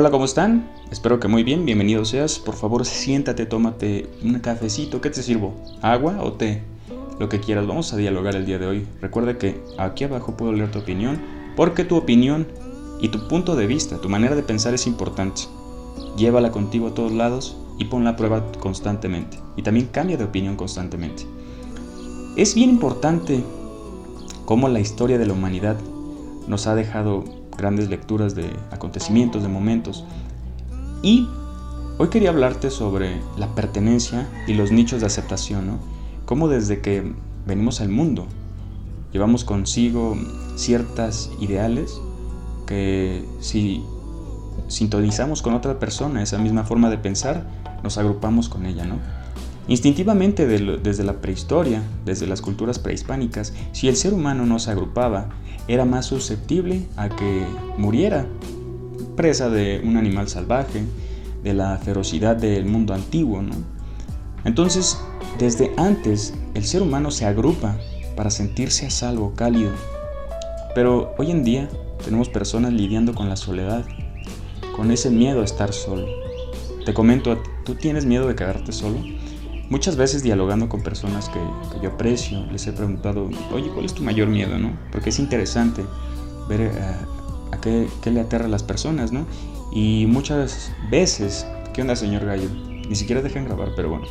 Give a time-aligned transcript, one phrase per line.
[0.00, 0.70] Hola, ¿cómo están?
[0.92, 2.38] Espero que muy bien, bienvenido seas.
[2.38, 5.00] Por favor, siéntate, tómate un cafecito.
[5.00, 5.56] ¿Qué te sirvo?
[5.82, 6.62] ¿Agua o té?
[7.18, 8.86] Lo que quieras, vamos a dialogar el día de hoy.
[9.00, 11.20] Recuerda que aquí abajo puedo leer tu opinión,
[11.56, 12.46] porque tu opinión
[13.00, 15.42] y tu punto de vista, tu manera de pensar es importante.
[16.16, 19.40] Llévala contigo a todos lados y ponla a prueba constantemente.
[19.56, 21.24] Y también cambia de opinión constantemente.
[22.36, 23.42] Es bien importante
[24.44, 25.76] cómo la historia de la humanidad
[26.46, 27.24] nos ha dejado
[27.58, 30.04] grandes lecturas de acontecimientos, de momentos.
[31.02, 31.28] Y
[31.98, 35.78] hoy quería hablarte sobre la pertenencia y los nichos de aceptación, ¿no?
[36.24, 37.12] Cómo desde que
[37.46, 38.26] venimos al mundo
[39.12, 40.16] llevamos consigo
[40.56, 42.00] ciertas ideales
[42.66, 43.82] que si
[44.68, 47.46] sintonizamos con otra persona esa misma forma de pensar,
[47.82, 48.96] nos agrupamos con ella, ¿no?
[49.68, 55.28] Instintivamente desde la prehistoria, desde las culturas prehispánicas, si el ser humano no se agrupaba,
[55.68, 57.44] era más susceptible a que
[57.76, 58.26] muriera,
[59.14, 60.84] presa de un animal salvaje,
[61.44, 63.42] de la ferocidad del mundo antiguo.
[64.44, 64.98] Entonces,
[65.38, 67.76] desde antes, el ser humano se agrupa
[68.16, 69.72] para sentirse a salvo, cálido.
[70.74, 71.68] Pero hoy en día
[72.02, 73.84] tenemos personas lidiando con la soledad,
[74.74, 76.06] con ese miedo a estar solo.
[76.86, 78.96] Te comento, ¿tú tienes miedo de quedarte solo?
[79.70, 81.38] Muchas veces dialogando con personas que,
[81.82, 84.58] yo aprecio, les he preguntado, oye, ¿cuál es tu mayor miedo?
[84.58, 84.72] ¿no?
[84.90, 85.84] Porque es interesante
[86.48, 86.72] ver eh,
[87.52, 89.26] a qué, le aterra a las personas, ¿no?
[89.70, 92.48] Y muchas veces, ¿qué onda, señor Gallo?
[92.88, 94.06] Ni siquiera dejan grabar, pero bueno.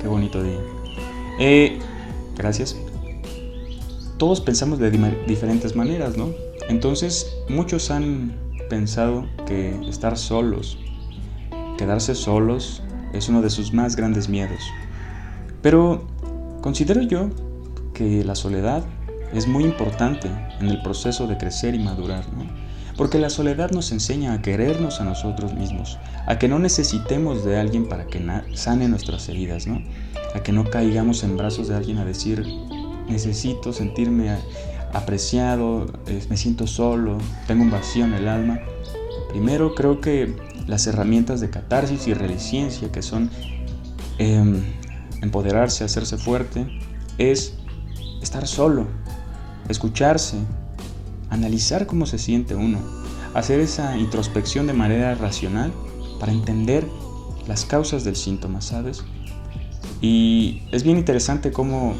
[0.00, 0.60] Qué bonito día.
[1.40, 1.80] Eh,
[2.36, 2.76] gracias.
[4.18, 4.92] Todos pensamos de
[5.26, 6.30] diferentes maneras, ¿no?
[6.68, 8.36] Entonces, muchos han
[8.70, 10.78] pensado que estar solos,
[11.76, 12.82] quedarse solos,
[13.14, 14.60] es uno de sus más grandes miedos.
[15.62, 16.06] Pero
[16.60, 17.30] considero yo
[17.94, 18.84] que la soledad
[19.32, 20.28] es muy importante
[20.60, 22.44] en el proceso de crecer y madurar, ¿no?
[22.96, 27.58] Porque la soledad nos enseña a querernos a nosotros mismos, a que no necesitemos de
[27.58, 29.82] alguien para que sane nuestras heridas, ¿no?
[30.34, 32.46] A que no caigamos en brazos de alguien a decir,
[33.08, 34.36] necesito sentirme
[34.92, 37.18] apreciado, eh, me siento solo,
[37.48, 38.60] tengo un vacío en el alma.
[39.30, 40.32] Primero creo que
[40.66, 43.30] las herramientas de catarsis y resiliencia que son
[44.18, 44.62] em,
[45.22, 46.66] empoderarse, hacerse fuerte,
[47.18, 47.54] es
[48.22, 48.86] estar solo,
[49.68, 50.38] escucharse,
[51.30, 52.78] analizar cómo se siente uno,
[53.34, 55.72] hacer esa introspección de manera racional
[56.20, 56.86] para entender
[57.46, 59.04] las causas del síntoma, ¿sabes?
[60.00, 61.94] Y es bien interesante cómo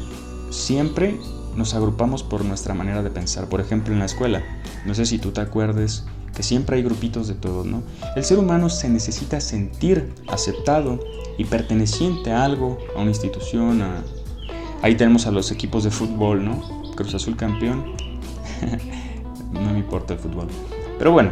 [0.49, 1.19] siempre
[1.55, 3.47] nos agrupamos por nuestra manera de pensar.
[3.47, 4.43] Por ejemplo, en la escuela,
[4.85, 7.81] no sé si tú te acuerdes que siempre hay grupitos de todos, ¿no?
[8.15, 10.99] El ser humano se necesita sentir aceptado
[11.37, 13.81] y perteneciente a algo, a una institución,
[14.81, 16.61] Ahí tenemos a los equipos de fútbol, ¿no?
[16.95, 17.93] Cruz Azul campeón.
[19.51, 20.47] no me importa el fútbol.
[20.99, 21.31] Pero bueno,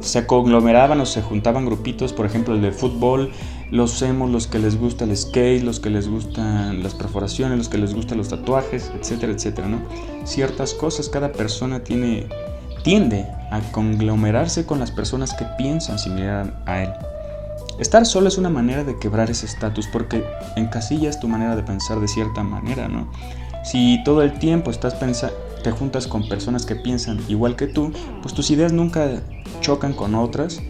[0.00, 3.30] se conglomeraban o se juntaban grupitos, por ejemplo el de fútbol,
[3.70, 7.68] los hemos, los que les gusta el skate, los que les gustan las perforaciones, los
[7.68, 9.78] que les gustan los tatuajes, etcétera, etcétera, ¿no?
[10.24, 12.26] Ciertas cosas, cada persona tiene
[12.82, 16.90] tiende a conglomerarse con las personas que piensan similar a él.
[17.78, 20.24] Estar solo es una manera de quebrar ese estatus porque
[20.56, 23.10] encasillas tu manera de pensar de cierta manera, ¿no?
[23.64, 24.96] Si todo el tiempo estás
[25.62, 29.22] te juntas con personas que piensan igual que tú, pues tus ideas nunca
[29.60, 30.60] chocan con otras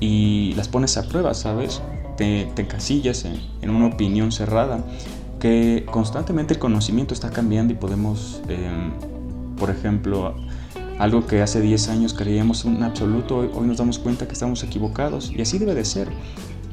[0.00, 1.80] y las pones a prueba, ¿sabes?
[2.16, 4.84] Te, encasillas en, una opinión cerrada,
[5.38, 8.92] que constantemente el conocimiento está cambiando y podemos, em,
[9.56, 10.34] por ejemplo,
[10.98, 15.30] algo que hace 10 años creíamos un absoluto, hoy, nos damos cuenta que estamos equivocados
[15.30, 16.08] y así debe de ser.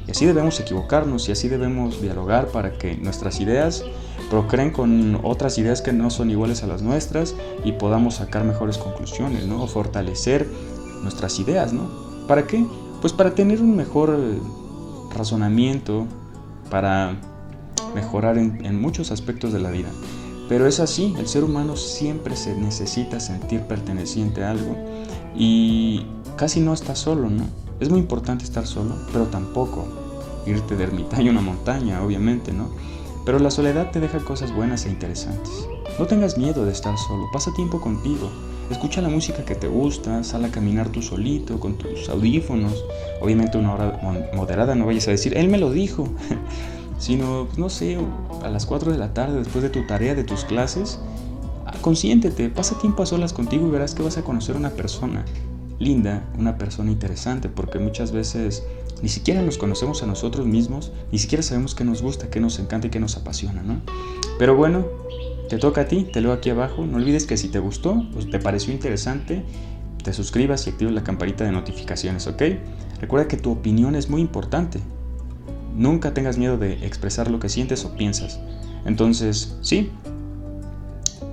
[0.06, 3.84] Y así debemos equivocarnos y así debemos dialogar para que nuestras ideas
[4.28, 8.78] procreen con otras ideas que no son iguales a las nuestras y podamos sacar mejores
[8.78, 9.62] conclusiones, ¿no?
[9.62, 10.48] O fortalecer
[11.02, 11.88] nuestras ideas, ¿no?
[12.26, 12.64] ¿Para qué?
[13.00, 14.18] Pues para tener un mejor
[15.14, 16.06] razonamiento,
[16.70, 17.16] para
[17.94, 19.88] mejorar en muchos aspectos de la vida.
[20.50, 24.76] Pero es así, el ser humano siempre se necesita sentir perteneciente a algo
[25.36, 26.04] y
[26.36, 27.44] casi no está solo, ¿no?
[27.78, 29.86] Es muy importante estar solo, pero tampoco
[30.46, 32.68] irte de ermitaño a una montaña, obviamente, ¿no?
[33.24, 35.68] Pero la soledad te deja cosas buenas e interesantes.
[36.00, 38.28] No tengas miedo de estar solo, pasa tiempo contigo.
[38.72, 42.84] Escucha la música que te gusta, sal a caminar tú solito con tus audífonos.
[43.20, 44.00] Obviamente una hora
[44.34, 46.08] moderada, no vayas a decir, él me lo dijo.
[47.00, 47.98] sino, no sé,
[48.44, 51.00] a las 4 de la tarde después de tu tarea, de tus clases,
[51.66, 55.24] ah, consiéntete, pasa tiempo a solas contigo y verás que vas a conocer una persona
[55.80, 58.62] linda, una persona interesante, porque muchas veces
[59.02, 62.58] ni siquiera nos conocemos a nosotros mismos, ni siquiera sabemos qué nos gusta, qué nos
[62.58, 63.80] encanta y qué nos apasiona, ¿no?
[64.38, 64.84] Pero bueno,
[65.48, 68.28] te toca a ti, te leo aquí abajo, no olvides que si te gustó, pues
[68.30, 69.42] te pareció interesante,
[70.04, 72.42] te suscribas y actives la campanita de notificaciones, ¿ok?
[73.00, 74.80] Recuerda que tu opinión es muy importante.
[75.80, 78.38] Nunca tengas miedo de expresar lo que sientes o piensas.
[78.84, 79.88] Entonces, sí,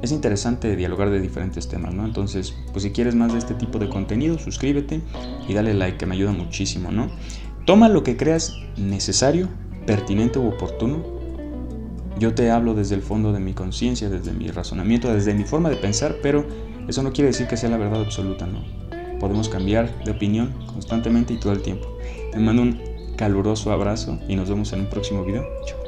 [0.02, 2.06] es interesante dialogar de diferentes temas, ¿no?
[2.06, 5.02] Entonces, pues si quieres más de este tipo de contenido, suscríbete
[5.50, 7.10] y dale like, que me ayuda muchísimo, ¿no?
[7.66, 9.50] Toma lo que creas necesario,
[9.86, 11.04] pertinente u oportuno.
[12.18, 15.70] Yo te hablo desde el fondo de mi conciencia, desde mi razonamiento, desde mi forma
[15.70, 16.48] de pensar, pero
[16.88, 18.64] eso no quiere decir que sea la verdad absoluta, ¿no?
[19.20, 21.98] Podemos cambiar de opinión constantemente y todo el tiempo.
[22.32, 25.46] Te mando un caluroso abrazo y nos vemos en un próximo video.
[25.66, 25.87] Chao.